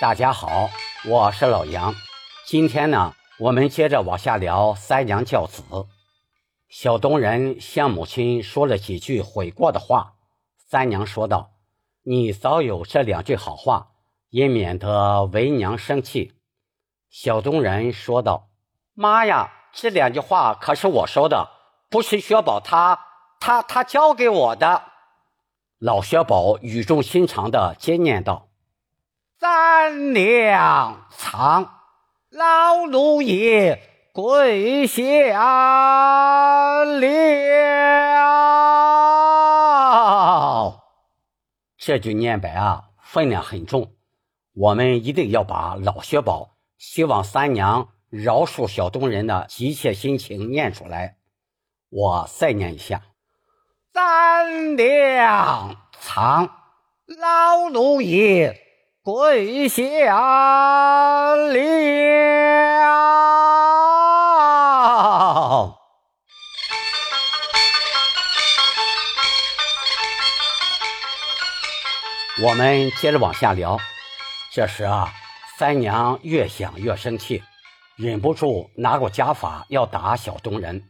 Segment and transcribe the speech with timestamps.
[0.00, 0.70] 大家好，
[1.08, 1.94] 我是老杨。
[2.44, 5.62] 今天呢，我们接着往下聊三娘教子。
[6.68, 10.14] 小东人向母亲说了几句悔过的话。
[10.56, 11.52] 三娘说道
[12.02, 13.92] ：“你早有这两句好话，
[14.30, 16.34] 也免得为娘生气。”
[17.08, 18.48] 小东人说道
[18.94, 21.50] ：“妈呀，这两句话可是我说的，
[21.88, 22.98] 不是薛宝他
[23.38, 24.82] 他他教给我的。”
[25.78, 28.48] 老薛宝语重心长的接念道
[29.44, 31.68] ：“三娘藏，
[32.30, 33.78] 老奴也
[34.14, 35.02] 跪下
[36.82, 37.02] 了。”
[41.76, 43.92] 这句念白啊，分量很重，
[44.54, 46.56] 我们一定要把老薛宝。
[46.78, 51.18] 希望三娘饶恕小东人的急切心情念出来，
[51.90, 53.02] 我再念一下：
[53.92, 56.48] 三娘藏，
[57.20, 58.63] 老奴也
[59.04, 59.84] 跪下
[61.36, 61.54] 了。
[72.42, 73.78] 我们接着往下聊，
[74.50, 75.12] 这时啊。
[75.58, 77.44] 三娘越想越生气，
[77.96, 80.82] 忍不住拿过家法要打小东人。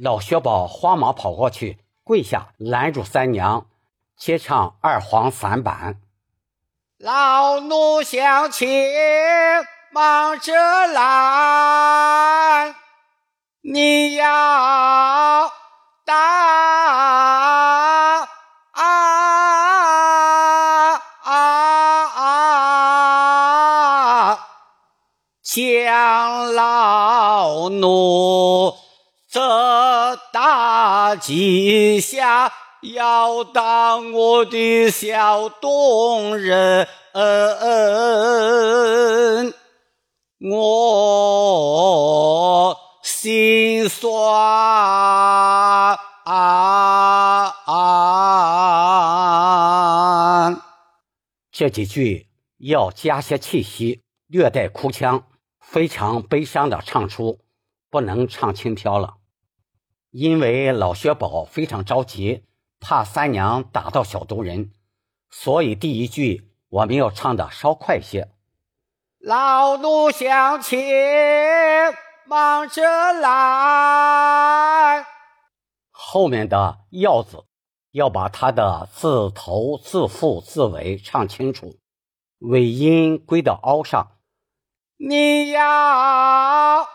[0.00, 3.68] 老薛宝慌忙跑过去，跪下拦住三娘，
[4.18, 6.00] 接唱二黄散板。
[6.98, 8.66] 老奴向前
[9.92, 10.52] 忙着
[10.88, 12.74] 来，
[13.62, 15.52] 你要
[16.04, 16.38] 打。
[25.42, 28.74] 将老奴
[29.28, 36.86] 这大吉下，要当我的小东人，
[40.40, 45.98] 我心酸。
[51.50, 52.28] 这几句
[52.58, 55.24] 要加些气息，略带哭腔。
[55.60, 57.40] 非常悲伤的唱出，
[57.90, 59.16] 不能唱轻飘了，
[60.10, 62.44] 因为老薛宝非常着急，
[62.80, 64.72] 怕三娘打到小东人，
[65.30, 68.30] 所以第一句我们要唱的稍快些。
[69.20, 71.92] 老奴向前
[72.26, 75.04] 忙着来，
[75.90, 77.44] 后面的“要”字
[77.90, 81.78] 要把它的字头、字腹、字尾唱清楚，
[82.38, 84.12] 尾音归到凹上。
[84.98, 86.86] 你要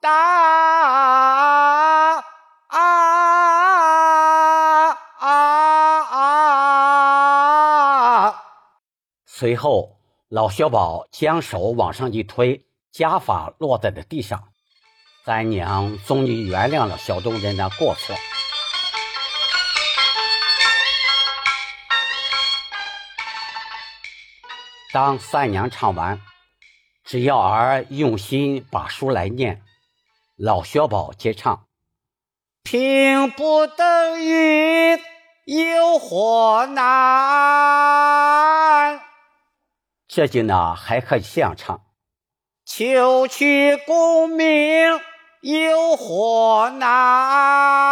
[0.00, 1.67] 打
[9.38, 14.48] 随后，老薛宝将手往上一推，家法落在了地上。
[15.24, 18.16] 三娘终于原谅了小东人的过错。
[24.92, 26.20] 当三娘唱完。
[27.04, 29.62] 只要儿用心把书来念，
[30.36, 31.66] 老薛宝接唱
[32.64, 34.98] ：“平不等于
[35.46, 37.60] 有祸难。”
[40.18, 41.80] 这句呢还可以这样唱
[42.66, 45.00] ：“求取功名
[45.42, 47.84] 有何难。”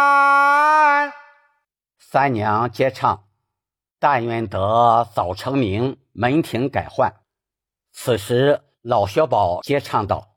[1.97, 3.23] 三娘接唱
[3.97, 7.13] ：“但愿得早成名，门庭改换。”
[7.95, 8.61] 此时。
[8.81, 10.27] 老薛宝接唱道：“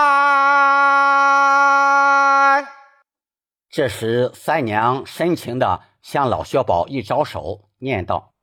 [3.70, 8.34] 这时，三娘深情的向老薛宝一招手，念道：“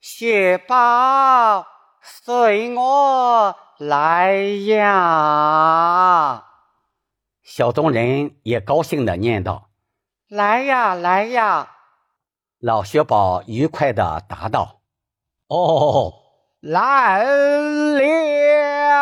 [0.00, 1.66] 薛宝。”
[2.08, 4.34] 随我来
[4.68, 6.44] 呀！
[7.42, 9.70] 小东人也高兴的念道
[10.30, 11.72] ：“来呀，来呀！”
[12.58, 14.80] 老薛宝愉快的答道
[15.48, 16.14] ：“哦，
[16.60, 18.96] 来了！”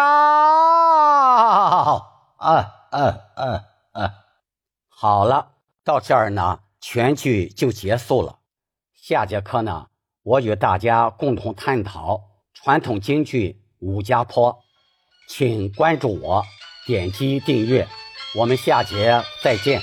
[2.37, 4.15] 啊啊啊啊，
[4.89, 5.53] 好了，
[5.85, 8.41] 到这儿呢，全剧就结束了。
[8.93, 9.87] 下节课呢，
[10.23, 12.21] 我与大家共同探讨。
[12.55, 14.53] 传统京剧《武家坡》，
[15.29, 16.43] 请关注我，
[16.87, 17.87] 点击订阅，
[18.39, 19.81] 我们下节再见。